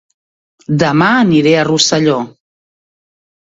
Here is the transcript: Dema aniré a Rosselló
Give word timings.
Dema 0.83 1.09
aniré 1.19 1.53
a 1.59 1.67
Rosselló 1.69 2.19